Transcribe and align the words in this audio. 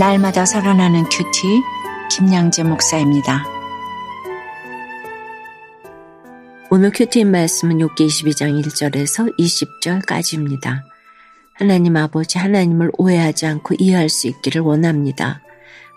날마다 0.00 0.46
살아나는 0.46 1.04
QT 1.10 1.62
김양재 2.10 2.62
목사입니다. 2.62 3.44
오늘 6.70 6.90
QT인 6.90 7.30
말씀은 7.30 7.76
욥기 7.76 8.06
22장 8.06 8.64
1절에서 8.64 9.36
20절까지입니다. 9.38 10.84
하나님 11.52 11.98
아버지 11.98 12.38
하나님을 12.38 12.92
오해하지 12.96 13.44
않고 13.44 13.74
이해할 13.78 14.08
수 14.08 14.26
있기를 14.28 14.62
원합니다. 14.62 15.42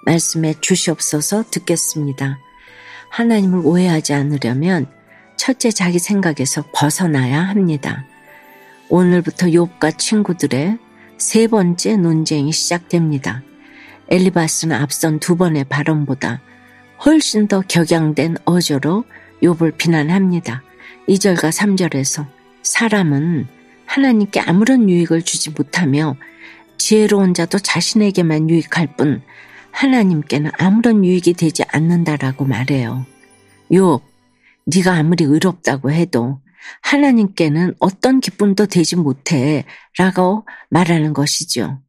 말씀해 0.06 0.56
주시옵소서 0.60 1.46
듣겠습니다. 1.50 2.40
하나님을 3.10 3.62
오해하지 3.64 4.16
않으려면 4.16 4.86
첫째 5.38 5.72
자기 5.72 5.98
생각에서 5.98 6.66
벗어나야 6.74 7.40
합니다. 7.40 8.04
오늘부터 8.90 9.48
욥과 9.48 9.98
친구들의 9.98 10.78
세 11.18 11.48
번째 11.48 11.96
논쟁이 11.96 12.52
시작됩니다. 12.52 13.44
엘리바스는 14.14 14.76
앞선 14.76 15.18
두 15.18 15.36
번의 15.38 15.64
발언보다 15.64 16.40
훨씬 17.04 17.48
더 17.48 17.62
격양된 17.62 18.36
어조로 18.46 19.06
욥을 19.42 19.76
비난합니다. 19.76 20.62
2절과 21.10 21.50
3절에서 21.50 22.28
사람은 22.62 23.48
하나님께 23.88 24.40
아무런 24.40 24.88
유익을 24.88 25.24
주지 25.24 25.50
못하며 25.50 26.16
지혜로운 26.78 27.34
자도 27.34 27.58
자신에게만 27.58 28.52
유익할 28.52 28.96
뿐 28.96 29.24
하나님께는 29.72 30.52
아무런 30.60 31.04
유익이 31.04 31.34
되지 31.34 31.64
않는다라고 31.70 32.46
말해요. 32.46 33.08
욥, 33.72 34.00
네가 34.68 34.94
아무리 34.94 35.24
의롭다고 35.24 35.90
해도 35.90 36.40
하나님께는 36.82 37.74
어떤 37.80 38.20
기쁨도 38.20 38.68
되지 38.68 38.96
못해 38.96 39.66
라고 39.98 40.46
말하는 40.70 41.14
것이죠. 41.14 41.82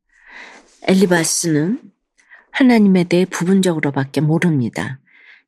엘리바스는 0.89 1.94
하나님에 2.55 3.02
대해 3.05 3.24
부분적으로밖에 3.24 4.20
모릅니다. 4.20 5.00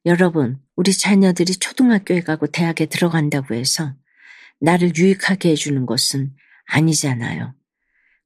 여러분, 0.06 0.58
우리 0.74 0.92
자녀들이 0.92 1.54
초등학교에 1.54 2.20
가고 2.20 2.48
대학에 2.48 2.86
들어간다고 2.86 3.54
해서 3.54 3.94
나를 4.60 4.96
유익하게 4.96 5.50
해주는 5.50 5.86
것은 5.86 6.34
아니잖아요. 6.66 7.54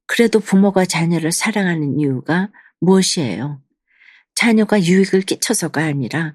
그래도 0.07 0.39
부모가 0.39 0.85
자녀를 0.85 1.31
사랑하는 1.31 1.99
이유가 1.99 2.49
무엇이에요? 2.79 3.61
자녀가 4.33 4.81
유익을 4.81 5.21
끼쳐서가 5.21 5.83
아니라 5.83 6.33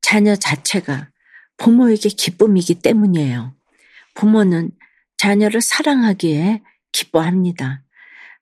자녀 0.00 0.36
자체가 0.36 1.10
부모에게 1.56 2.08
기쁨이기 2.10 2.76
때문이에요. 2.82 3.52
부모는 4.14 4.70
자녀를 5.16 5.60
사랑하기에 5.60 6.62
기뻐합니다. 6.92 7.82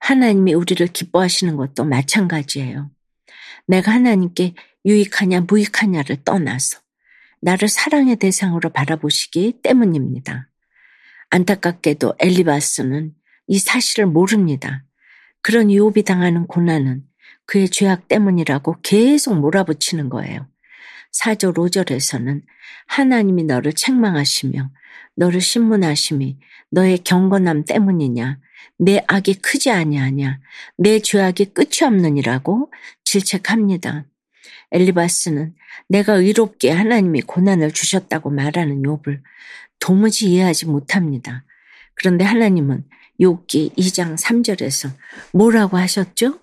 하나님이 0.00 0.52
우리를 0.52 0.86
기뻐하시는 0.88 1.56
것도 1.56 1.86
마찬가지예요. 1.86 2.90
내가 3.66 3.92
하나님께 3.92 4.54
유익하냐 4.84 5.42
무익하냐를 5.42 6.24
떠나서 6.24 6.80
나를 7.41 7.68
사랑의 7.68 8.16
대상으로 8.16 8.70
바라보시기 8.70 9.60
때문입니다. 9.62 10.48
안타깝게도 11.30 12.14
엘리바스는 12.18 13.14
이 13.46 13.58
사실을 13.58 14.06
모릅니다. 14.06 14.84
그런 15.40 15.70
유업이 15.70 16.02
당하는 16.02 16.46
고난은 16.46 17.05
그의 17.46 17.68
죄악 17.68 18.08
때문이라고 18.08 18.77
계속 18.82 19.38
몰아붙이는 19.38 20.08
거예요. 20.08 20.46
4절 21.12 21.55
5절에서는 21.55 22.42
하나님이 22.87 23.45
너를 23.45 23.73
책망하시며 23.73 24.70
너를 25.17 25.41
신문하심이 25.41 26.39
너의 26.70 26.98
경건함 26.98 27.64
때문이냐 27.64 28.39
내 28.79 29.02
악이 29.08 29.35
크지 29.35 29.70
아니하냐 29.70 30.41
내 30.77 31.01
죄악이 31.01 31.47
끝이 31.47 31.85
없느니라고 31.85 32.73
질책합니다. 33.05 34.05
엘리바스는 34.70 35.55
내가 35.89 36.14
의롭게 36.14 36.70
하나님이 36.70 37.23
고난을 37.23 37.73
주셨다고 37.73 38.30
말하는 38.30 38.83
욥을 38.83 39.23
도무지 39.80 40.30
이해하지 40.30 40.67
못합니다. 40.67 41.45
그런데 41.95 42.24
하나님은 42.24 42.85
욥기 43.20 43.77
2장 43.77 44.17
3절에서 44.17 44.91
뭐라고 45.33 45.77
하셨죠? 45.79 46.39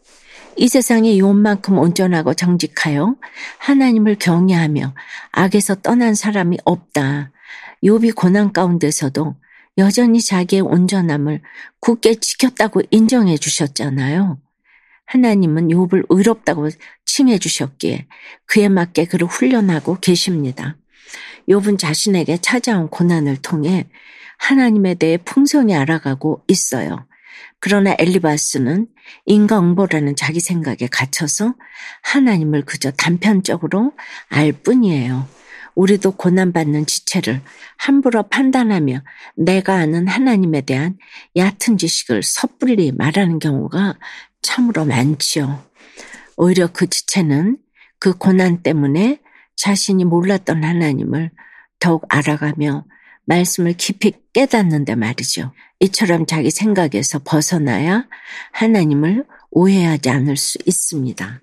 이 0.58 0.68
세상에 0.68 1.12
욥만큼 1.18 1.78
온전하고 1.78 2.34
정직하여 2.34 3.16
하나님을 3.60 4.16
경외하며 4.16 4.96
악에서 5.32 5.76
떠난 5.76 6.16
사람이 6.16 6.60
없다. 6.64 7.32
욥이 7.84 8.16
고난 8.16 8.54
가운데서도 8.54 9.36
여전히 9.78 10.22
자기의 10.22 10.62
온전함을 10.62 11.42
굳게 11.82 12.16
지켰다고 12.16 12.82
인정해 12.90 13.38
주셨잖아요. 13.38 14.40
하나님은 15.08 15.68
욥을 15.68 16.06
의롭다고 16.10 16.70
칭해 17.06 17.38
주셨기에 17.38 18.08
그에 18.46 18.70
맞게 18.70 19.06
그를 19.06 19.28
훈련하고 19.28 19.98
계십니다. 20.00 20.78
욥은 21.50 21.78
자신에게 21.78 22.38
찾아온 22.38 22.90
고난을 22.90 23.38
통해 23.42 23.88
하나님에 24.38 24.96
대해 24.96 25.18
풍성히 25.18 25.76
알아가고 25.76 26.44
있어요. 26.48 27.06
그러나 27.60 27.96
엘리바스는 27.98 28.88
인과응보라는 29.26 30.16
자기 30.16 30.40
생각에 30.40 30.88
갇혀서 30.92 31.56
하나님을 32.04 32.66
그저 32.66 32.92
단편적으로 32.92 33.94
알 34.30 34.52
뿐이에요. 34.52 35.28
우리도 35.76 36.12
고난받는 36.12 36.86
지체를 36.86 37.42
함부로 37.78 38.24
판단하며 38.24 39.04
내가 39.36 39.76
아는 39.76 40.08
하나님에 40.08 40.62
대한 40.62 40.98
얕은 41.36 41.78
지식을 41.78 42.24
섣불리 42.24 42.94
말하는 42.94 43.40
경우가 43.40 43.96
참으로 44.42 44.86
많지요. 44.86 45.64
오히려 46.38 46.68
그 46.72 46.88
지체는 46.88 47.58
그 48.00 48.18
고난 48.18 48.62
때문에 48.62 49.20
자신이 49.56 50.06
몰랐던 50.06 50.64
하나님을 50.64 51.32
더욱 51.80 52.06
알아가며 52.10 52.86
말씀을 53.26 53.74
깊이 53.74 54.14
깨닫는데 54.34 54.96
말이죠. 54.96 55.52
이처럼 55.80 56.26
자기 56.26 56.52
생각에서 56.52 57.20
벗어나야 57.24 58.08
하나님을 58.52 59.26
오해하지 59.52 60.10
않을 60.10 60.38
수 60.38 60.58
있습니다. 60.66 61.42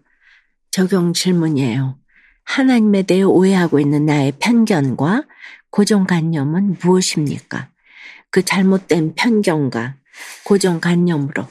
적용 0.70 1.12
질문이에요. 1.12 1.98
하나님에 2.44 3.02
대해 3.02 3.22
오해하고 3.22 3.78
있는 3.78 4.06
나의 4.06 4.32
편견과 4.38 5.24
고정관념은 5.70 6.78
무엇입니까? 6.82 7.70
그 8.30 8.44
잘못된 8.44 9.14
편견과 9.14 9.96
고정관념으로 10.44 11.46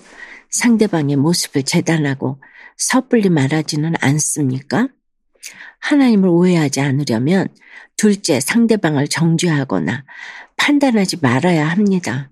상대방의 0.49 1.15
모습을 1.15 1.63
재단하고 1.63 2.41
섣불리 2.77 3.29
말하지는 3.29 3.93
않습니까? 3.99 4.87
하나님을 5.79 6.29
오해하지 6.29 6.81
않으려면 6.81 7.47
둘째 7.97 8.39
상대방을 8.39 9.07
정죄하거나 9.07 10.05
판단하지 10.57 11.17
말아야 11.21 11.67
합니다. 11.67 12.31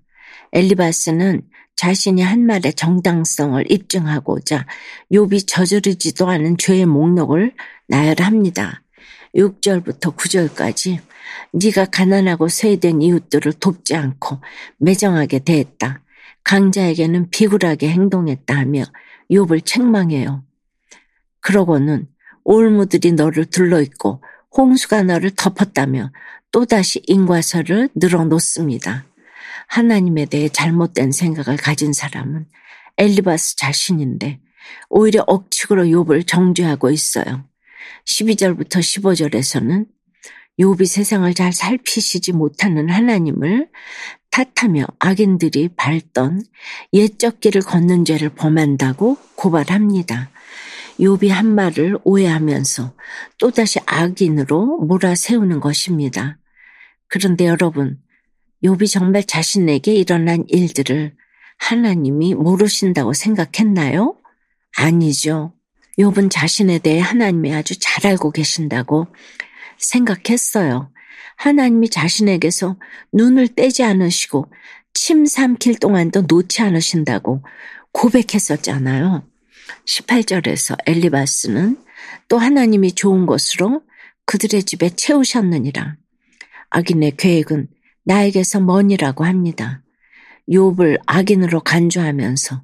엘리바스는 0.52 1.42
자신이 1.76 2.22
한 2.22 2.44
말의 2.44 2.74
정당성을 2.74 3.70
입증하고자 3.70 4.66
욥이 5.12 5.46
저지르지도 5.46 6.28
않은 6.28 6.58
죄의 6.58 6.86
목록을 6.86 7.54
나열합니다. 7.88 8.82
6절부터 9.34 10.16
9절까지 10.16 10.98
네가 11.52 11.86
가난하고 11.86 12.48
쇠된 12.48 13.00
이웃들을 13.00 13.54
돕지 13.54 13.94
않고 13.94 14.40
매정하게 14.78 15.40
대했다. 15.40 16.02
강자에게는 16.44 17.30
비굴하게 17.30 17.88
행동했다 17.88 18.56
하며 18.56 18.84
욥을 19.30 19.64
책망해요. 19.64 20.44
그러고는 21.40 22.08
올무들이 22.44 23.12
너를 23.12 23.46
둘러있고 23.46 24.22
홍수가 24.56 25.04
너를 25.04 25.30
덮었다며 25.30 26.12
또다시 26.52 27.02
인과설을 27.06 27.90
늘어놓습니다. 27.94 29.04
하나님에 29.68 30.26
대해 30.26 30.48
잘못된 30.48 31.12
생각을 31.12 31.56
가진 31.56 31.92
사람은 31.92 32.46
엘리바스 32.96 33.56
자신인데 33.56 34.40
오히려 34.88 35.24
억측으로 35.26 35.84
욥을 35.84 36.26
정죄하고 36.26 36.90
있어요. 36.90 37.44
12절부터 38.06 38.80
15절에서는 38.80 39.86
욥이 40.58 40.86
세상을 40.86 41.32
잘 41.34 41.52
살피시지 41.52 42.32
못하는 42.32 42.90
하나님을 42.90 43.68
탓하며 44.30 44.86
악인들이 44.98 45.70
밟던 45.76 46.42
옛적 46.92 47.40
길을 47.40 47.62
걷는 47.62 48.04
죄를 48.04 48.28
범한다고 48.30 49.16
고발합니다. 49.36 50.30
욥이 51.00 51.28
한 51.30 51.54
말을 51.54 51.98
오해하면서 52.04 52.94
또다시 53.38 53.80
악인으로 53.86 54.78
몰아세우는 54.78 55.60
것입니다. 55.60 56.38
그런데 57.08 57.46
여러분, 57.46 57.98
욥이 58.62 58.90
정말 58.90 59.24
자신에게 59.24 59.94
일어난 59.94 60.44
일들을 60.48 61.14
하나님이 61.58 62.34
모르신다고 62.34 63.14
생각했나요? 63.14 64.16
아니죠. 64.76 65.54
욥은 65.98 66.30
자신에 66.30 66.78
대해 66.78 67.00
하나님이 67.00 67.54
아주 67.54 67.78
잘 67.78 68.06
알고 68.06 68.30
계신다고 68.30 69.06
생각했어요. 69.78 70.90
하나님이 71.36 71.88
자신에게서 71.88 72.78
눈을 73.12 73.48
떼지 73.48 73.82
않으시고 73.82 74.52
침 74.92 75.24
삼킬 75.24 75.78
동안도 75.78 76.22
놓지 76.28 76.62
않으신다고 76.62 77.42
고백했었잖아요. 77.92 79.29
18절에서 79.86 80.76
엘리바스는 80.86 81.78
또 82.28 82.38
하나님이 82.38 82.92
좋은 82.92 83.26
것으로 83.26 83.82
그들의 84.24 84.62
집에 84.64 84.90
채우셨느니라. 84.90 85.96
악인의 86.70 87.16
계획은 87.16 87.68
나에게서 88.04 88.60
머니라고 88.60 89.24
합니다. 89.24 89.82
욥을 90.48 91.00
악인으로 91.06 91.60
간주하면서 91.60 92.62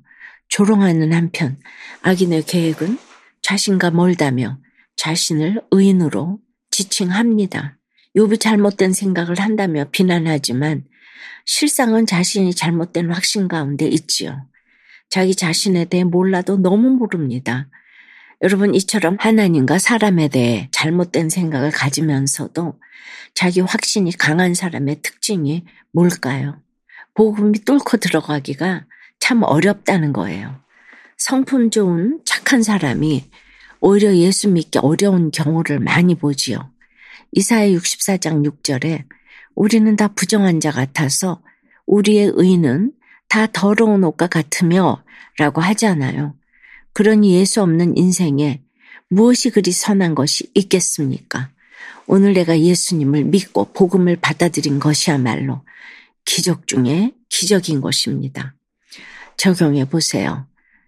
조롱하는 0.48 1.12
한편 1.12 1.58
악인의 2.02 2.44
계획은 2.44 2.98
자신과 3.42 3.90
멀다며 3.90 4.58
자신을 4.96 5.62
의인으로 5.70 6.38
지칭합니다. 6.70 7.78
욥이 8.16 8.40
잘못된 8.40 8.92
생각을 8.92 9.38
한다며 9.40 9.84
비난하지만 9.90 10.84
실상은 11.44 12.06
자신이 12.06 12.54
잘못된 12.54 13.10
확신 13.10 13.46
가운데 13.46 13.86
있지요. 13.86 14.46
자기 15.08 15.34
자신에 15.34 15.86
대해 15.86 16.04
몰라도 16.04 16.56
너무 16.56 16.90
모릅니다. 16.90 17.68
여러분 18.42 18.74
이처럼 18.74 19.16
하나님과 19.18 19.78
사람에 19.78 20.28
대해 20.28 20.68
잘못된 20.72 21.30
생각을 21.30 21.70
가지면서도 21.70 22.78
자기 23.34 23.60
확신이 23.60 24.12
강한 24.12 24.54
사람의 24.54 25.00
특징이 25.02 25.64
뭘까요? 25.92 26.60
복음이 27.14 27.60
뚫고 27.64 27.96
들어가기가 27.96 28.84
참 29.18 29.42
어렵다는 29.42 30.12
거예요. 30.12 30.60
성품 31.16 31.70
좋은 31.70 32.20
착한 32.24 32.62
사람이 32.62 33.30
오히려 33.80 34.14
예수 34.14 34.48
믿기 34.48 34.78
어려운 34.78 35.30
경우를 35.30 35.80
많이 35.80 36.14
보지요. 36.14 36.70
이사야 37.32 37.68
64장 37.68 38.44
6절에 38.46 39.04
우리는 39.54 39.96
다 39.96 40.08
부정한 40.08 40.60
자 40.60 40.70
같아서 40.70 41.42
우리의 41.86 42.32
의는 42.34 42.92
다 43.28 43.46
더러운 43.46 44.04
옷과 44.04 44.28
같으며 44.28 45.02
라고 45.38 45.60
하잖아요. 45.60 46.34
그러니 46.92 47.34
예수 47.34 47.62
없는 47.62 47.96
인생에 47.96 48.62
무엇이 49.08 49.50
그리 49.50 49.70
선한 49.70 50.14
것이 50.14 50.50
있겠습니까? 50.54 51.50
오늘 52.06 52.32
내가 52.32 52.58
예수님을 52.58 53.24
믿고 53.24 53.72
복음을 53.72 54.16
받아들인 54.16 54.78
것이야말로 54.78 55.62
기적 56.24 56.66
중에 56.66 57.12
기적인 57.28 57.80
것입니다. 57.80 58.54
적용해 59.36 59.86
보세요. 59.86 60.46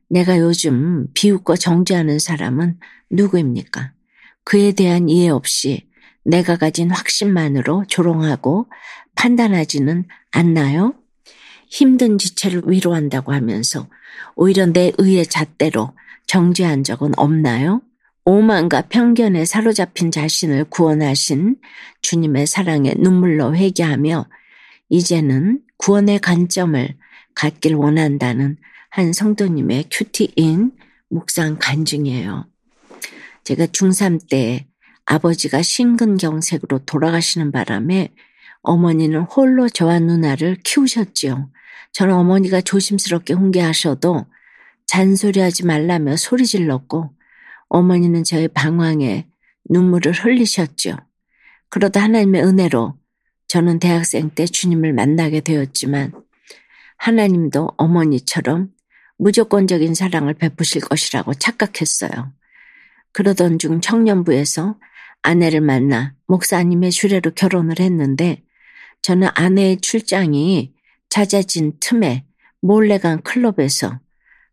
내가 0.08 0.38
요즘 0.38 1.06
비웃고 1.12 1.56
정죄하는 1.56 2.18
사람은 2.18 2.78
누구입니까? 3.10 3.92
그에 4.44 4.72
대한 4.72 5.08
이해 5.08 5.28
없이 5.28 5.88
내가 6.24 6.56
가진 6.56 6.90
확신만으로 6.90 7.84
조롱하고 7.88 8.70
판단하지는 9.14 10.04
않나요? 10.30 10.94
힘든 11.68 12.18
지체를 12.18 12.62
위로한다고 12.66 13.32
하면서 13.32 13.88
오히려 14.34 14.66
내 14.66 14.92
의의 14.98 15.26
잣대로 15.26 15.92
정죄한 16.26 16.84
적은 16.84 17.12
없나요? 17.16 17.82
오만과 18.24 18.82
편견에 18.88 19.44
사로잡힌 19.46 20.10
자신을 20.10 20.64
구원하신 20.64 21.56
주님의 22.02 22.46
사랑에 22.46 22.94
눈물로 22.98 23.56
회개하며 23.56 24.26
이제는 24.90 25.60
구원의 25.78 26.18
관점을 26.18 26.96
갖길 27.34 27.74
원한다는 27.74 28.56
한 28.90 29.12
성도님의 29.12 29.86
큐티인 29.90 30.72
묵상 31.08 31.56
간증이에요. 31.60 32.46
제가 33.44 33.66
중3 33.66 34.28
때 34.28 34.66
아버지가 35.06 35.62
심근경색으로 35.62 36.80
돌아가시는 36.84 37.50
바람에 37.50 38.12
어머니는 38.68 39.22
홀로 39.22 39.66
저와 39.66 39.98
누나를 39.98 40.58
키우셨지요. 40.62 41.50
저는 41.92 42.14
어머니가 42.14 42.60
조심스럽게 42.60 43.32
훈계하셔도 43.32 44.26
잔소리하지 44.86 45.64
말라며 45.64 46.16
소리 46.16 46.44
질렀고 46.44 47.10
어머니는 47.70 48.24
저의 48.24 48.48
방황에 48.48 49.26
눈물을 49.70 50.12
흘리셨죠. 50.12 50.96
그러다 51.70 52.02
하나님의 52.02 52.44
은혜로 52.44 52.94
저는 53.48 53.78
대학생 53.78 54.28
때 54.28 54.44
주님을 54.44 54.92
만나게 54.92 55.40
되었지만 55.40 56.12
하나님도 56.98 57.72
어머니처럼 57.78 58.68
무조건적인 59.16 59.94
사랑을 59.94 60.34
베푸실 60.34 60.82
것이라고 60.82 61.32
착각했어요. 61.32 62.34
그러던 63.12 63.58
중 63.58 63.80
청년부에서 63.80 64.78
아내를 65.22 65.62
만나 65.62 66.14
목사님의 66.26 66.90
주례로 66.90 67.30
결혼을 67.30 67.80
했는데 67.80 68.42
저는 69.02 69.28
아내의 69.34 69.80
출장이 69.80 70.74
잦아진 71.08 71.72
틈에 71.80 72.24
몰래 72.60 72.98
간 72.98 73.22
클럽에서 73.22 74.00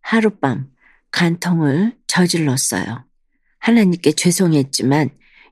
하룻밤 0.02 0.70
간통을 1.12 1.98
저질렀어요. 2.08 3.06
하나님께 3.60 4.12
죄송했지만 4.12 5.10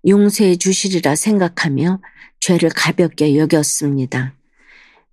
용서해 0.07 0.57
주시리라 0.57 1.15
생각하며 1.15 2.01
죄를 2.39 2.69
가볍게 2.69 3.37
여겼습니다. 3.37 4.35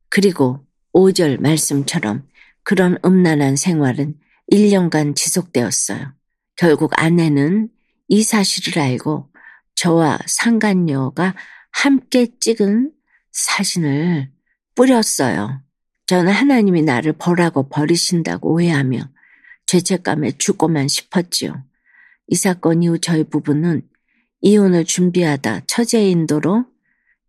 그리고 0.09 0.67
5절 0.93 1.41
말씀처럼 1.41 2.27
그런 2.63 2.99
음란한 3.05 3.57
생활은 3.57 4.17
1년간 4.53 5.15
지속되었어요. 5.15 6.13
결국 6.57 6.93
아내는 7.01 7.69
이 8.09 8.23
사실을 8.23 8.83
알고 8.83 9.31
저와 9.77 10.19
상간녀가 10.27 11.35
함께 11.71 12.27
찍은 12.41 12.91
사진을 13.33 14.31
뿌렸어요. 14.75 15.63
저는 16.07 16.33
하나님이 16.33 16.83
나를 16.83 17.13
벌하고 17.13 17.69
버리신다고 17.69 18.53
오해하며 18.53 19.01
죄책감에 19.67 20.33
죽고만 20.39 20.89
싶었지요. 20.89 21.63
이 22.27 22.35
사건 22.35 22.83
이후 22.83 22.99
저희 22.99 23.25
부부는 23.25 23.83
이혼을 24.41 24.85
준비하다 24.85 25.63
처제 25.67 26.11
인도로 26.11 26.65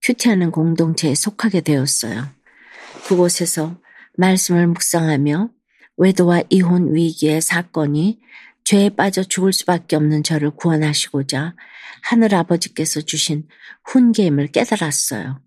큐티하는 0.02 0.52
공동체에 0.52 1.14
속하게 1.14 1.62
되었어요. 1.62 2.28
그곳에서 3.06 3.78
말씀을 4.18 4.68
묵상하며 4.68 5.50
외도와 5.98 6.42
이혼 6.50 6.96
위기의 6.96 7.42
사건이 7.42 8.20
죄에 8.64 8.90
빠져 8.90 9.24
죽을 9.24 9.54
수밖에 9.54 9.96
없는 9.96 10.24
저를 10.24 10.52
구원하시고자 10.52 11.56
하늘 12.04 12.34
아버지께서 12.34 13.02
주신 13.02 13.48
훈계임을 13.86 14.48
깨달았어요. 14.48 15.40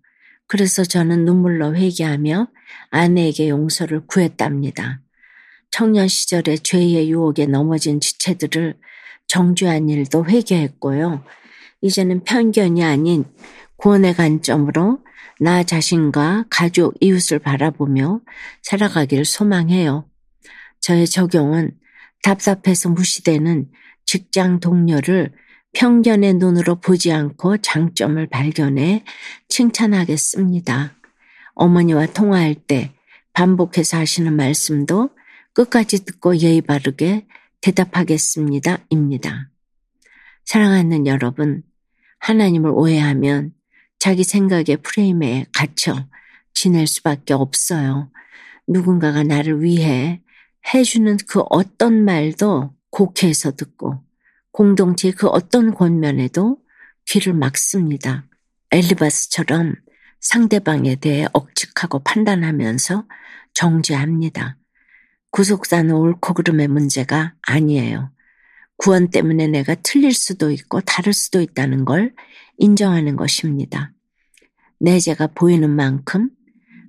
그래서 0.47 0.83
저는 0.83 1.25
눈물로 1.25 1.75
회개하며 1.75 2.47
아내에게 2.91 3.49
용서를 3.49 4.05
구했답니다. 4.07 5.01
청년 5.71 6.07
시절에 6.07 6.57
죄의 6.57 7.09
유혹에 7.09 7.45
넘어진 7.45 7.99
지체들을 7.99 8.75
정죄한 9.27 9.89
일도 9.89 10.25
회개했고요. 10.25 11.23
이제는 11.81 12.23
편견이 12.23 12.83
아닌 12.83 13.25
구원의 13.77 14.13
관점으로 14.13 14.99
나 15.39 15.63
자신과 15.63 16.45
가족, 16.49 16.95
이웃을 17.01 17.39
바라보며 17.39 18.21
살아가길 18.61 19.25
소망해요. 19.25 20.09
저의 20.79 21.07
적용은 21.07 21.71
답답해서 22.23 22.89
무시되는 22.89 23.69
직장 24.05 24.59
동료를 24.59 25.33
편견의 25.75 26.35
눈으로 26.35 26.75
보지 26.75 27.11
않고 27.11 27.57
장점을 27.57 28.25
발견해 28.27 29.03
칭찬하겠습니다. 29.49 30.95
어머니와 31.53 32.07
통화할 32.07 32.55
때 32.55 32.93
반복해서 33.33 33.97
하시는 33.97 34.33
말씀도 34.33 35.09
끝까지 35.53 36.05
듣고 36.05 36.37
예의 36.37 36.61
바르게 36.61 37.27
대답하겠습니다. 37.59 38.85
입니다. 38.89 39.49
사랑하는 40.45 41.07
여러분, 41.07 41.61
하나님을 42.19 42.71
오해하면 42.71 43.53
자기 43.99 44.23
생각의 44.23 44.77
프레임에 44.77 45.45
갇혀 45.53 46.07
지낼 46.53 46.87
수밖에 46.87 47.33
없어요. 47.33 48.09
누군가가 48.67 49.23
나를 49.23 49.61
위해 49.61 50.21
해주는 50.73 51.17
그 51.27 51.41
어떤 51.49 52.05
말도 52.05 52.73
곡해서 52.91 53.51
듣고 53.51 54.04
공동체 54.55 55.11
그 55.11 55.27
어떤 55.27 55.73
권면에도 55.73 56.57
귀를 57.07 57.33
막습니다. 57.33 58.25
엘리바스처럼 58.71 59.75
상대방에 60.21 60.95
대해 60.95 61.25
억측하고 61.33 61.99
판단하면서 61.99 63.05
정죄합니다. 63.53 64.57
구속사는 65.31 65.93
옳고 65.93 66.35
그름의 66.35 66.69
문제가 66.69 67.35
아니에요. 67.41 68.13
구원 68.77 69.09
때문에 69.09 69.47
내가 69.47 69.75
틀릴 69.75 70.13
수도 70.13 70.51
있고 70.51 70.79
다를 70.79 71.11
수도 71.11 71.41
있다는 71.41 71.83
걸 71.83 72.15
인정하는 72.57 73.17
것입니다. 73.17 73.91
내 74.79 75.01
죄가 75.01 75.27
보이는 75.35 75.69
만큼 75.69 76.29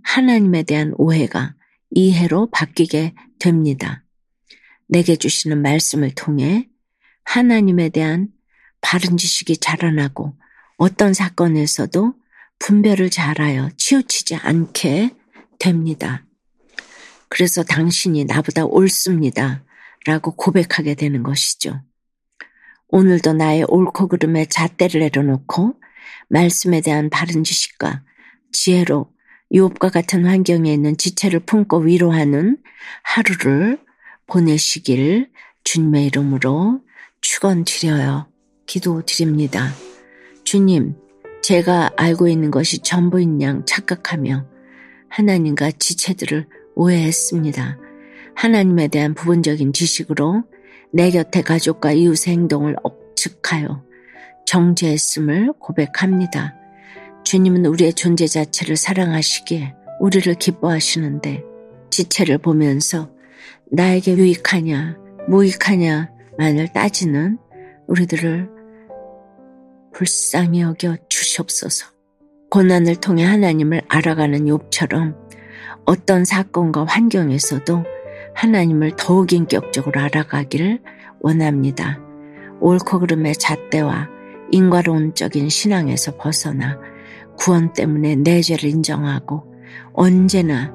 하나님에 0.05 0.63
대한 0.63 0.93
오해가 0.99 1.57
이해로 1.91 2.49
바뀌게 2.53 3.15
됩니다. 3.41 4.05
내게 4.87 5.17
주시는 5.17 5.63
말씀을 5.63 6.13
통해 6.15 6.69
하나님에 7.27 7.91
대한 7.91 8.29
바른 8.81 9.17
지식이 9.17 9.59
자라나고 9.59 10.35
어떤 10.79 11.13
사건에서도 11.13 12.15
분별을 12.59 13.11
잘하여 13.11 13.71
치우치지 13.77 14.37
않게 14.37 15.11
됩니다. 15.59 16.25
그래서 17.29 17.63
당신이 17.63 18.25
나보다 18.25 18.65
옳습니다. 18.65 19.63
라고 20.07 20.37
고백하게 20.37 20.95
되는 20.95 21.25
것이죠. 21.25 21.83
오늘도 22.89 23.33
나의 23.33 23.65
옳고 23.69 24.07
그름에 24.07 24.47
잣대를 24.47 25.01
내려놓고 25.01 25.75
말씀에 26.29 26.81
대한 26.81 27.11
바른 27.11 27.43
지식과 27.43 28.05
지혜로 28.53 29.13
유업과 29.53 29.91
같은 29.91 30.25
환경에 30.25 30.73
있는 30.73 30.97
지체를 30.97 31.41
품고 31.41 31.79
위로하는 31.79 32.59
하루를 33.03 33.81
보내시길 34.27 35.31
주님의 35.65 36.07
이름으로 36.07 36.86
축원 37.29 37.65
드려요. 37.65 38.29
기도 38.67 39.03
드립니다. 39.05 39.73
주님, 40.45 40.95
제가 41.43 41.91
알고 41.97 42.29
있는 42.29 42.53
것이 42.53 42.79
전부인 42.79 43.43
양 43.43 43.65
착각하며 43.67 44.47
하나님과 45.09 45.73
지체들을 45.73 46.47
오해했습니다. 46.77 47.79
하나님에 48.37 48.87
대한 48.89 49.15
부분적인 49.15 49.73
지식으로 49.73 50.45
내 50.93 51.11
곁의 51.11 51.43
가족과 51.43 51.93
이웃의 51.93 52.33
행동을 52.33 52.77
억측하여 52.85 53.83
정죄했음을 54.47 55.53
고백합니다. 55.59 56.55
주님은 57.25 57.67
우리의 57.67 57.95
존재 57.95 58.29
자체를 58.29 58.77
사랑하시기에 58.77 59.75
우리를 59.99 60.33
기뻐하시는데 60.35 61.43
지체를 61.91 62.39
보면서 62.39 63.11
나에게 63.73 64.17
유익하냐 64.17 64.97
무익하냐 65.29 66.16
만을 66.39 66.69
따지는 66.73 67.39
우리들을 67.87 68.49
불쌍히 69.93 70.61
여겨 70.61 70.97
주시옵소서. 71.09 71.87
고난을 72.51 72.97
통해 72.97 73.25
하나님을 73.25 73.83
알아가는 73.89 74.45
욥처럼 74.45 75.17
어떤 75.85 76.25
사건과 76.25 76.85
환경에서도 76.85 77.85
하나님을 78.35 78.93
더욱 78.97 79.33
인격적으로 79.33 80.01
알아가기를 80.01 80.81
원합니다. 81.21 81.99
옳고 82.61 83.01
그름의 83.01 83.35
잣대와 83.35 84.09
인과론적인 84.51 85.49
신앙에서 85.49 86.17
벗어나 86.17 86.79
구원 87.39 87.73
때문에 87.73 88.17
내 88.17 88.41
죄를 88.43 88.65
인정하고 88.69 89.45
언제나 89.93 90.73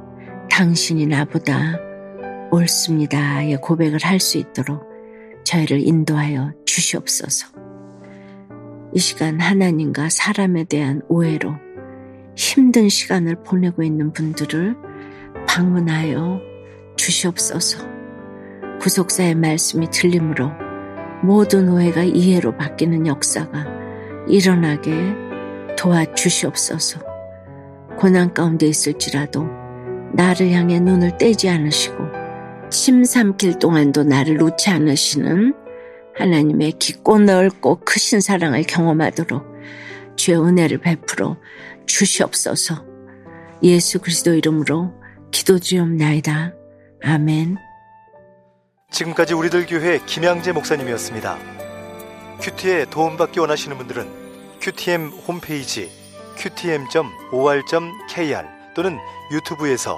당신이 0.50 1.08
나보다 1.08 1.78
옳습니다의 2.52 3.62
고백을 3.62 4.00
할 4.04 4.20
수 4.20 4.38
있도록 4.38 4.91
저희를 5.52 5.86
인도하여 5.86 6.54
주시옵소서. 6.66 7.48
이 8.94 9.00
시간 9.00 9.40
하나님과 9.42 10.08
사람에 10.10 10.64
대한 10.64 11.02
오해로 11.10 11.54
힘든 12.38 12.88
시간을 12.88 13.44
보내고 13.44 13.84
있는 13.84 14.14
분들을 14.14 14.76
방문하여 15.48 16.40
주시옵소서. 16.96 17.86
구속사의 18.80 19.36
말씀이 19.36 19.90
들림으로 19.90 20.52
모든 21.22 21.68
오해가 21.68 22.04
이해로 22.04 22.56
바뀌는 22.56 23.06
역사가 23.06 23.66
일어나게 24.30 24.92
도와주시옵소서. 25.78 27.02
고난 27.98 28.34
가운데 28.34 28.68
있을지라도 28.68 29.48
나를 30.14 30.52
향해 30.52 30.80
눈을 30.80 31.18
떼지 31.18 31.50
않으시고 31.50 32.21
침삼킬 32.72 33.60
동안도 33.60 34.06
나를 34.06 34.38
놓지 34.38 34.70
않으시는 34.70 35.54
하나님의 36.16 36.74
깊고 36.80 37.20
넓고 37.20 37.82
크신 37.82 38.22
사랑을 38.22 38.64
경험하도록 38.64 39.46
주의 40.16 40.38
은혜를 40.40 40.80
베풀어 40.80 41.38
주시옵소서. 41.86 42.86
예수 43.64 44.00
그리스도 44.00 44.34
이름으로 44.34 44.94
기도드리옵나이다. 45.32 46.54
아멘. 47.04 47.58
지금까지 48.90 49.34
우리들 49.34 49.66
교회 49.68 50.00
김양재 50.06 50.52
목사님이었습니다. 50.54 51.38
큐티에 52.42 52.86
도움받기 52.86 53.40
원하시는 53.40 53.78
분들은 53.78 54.08
큐티엠 54.62 55.08
홈페이지 55.28 55.90
qtm.or.kr 56.38 56.88
또는 58.74 58.98
유튜브에서 59.32 59.98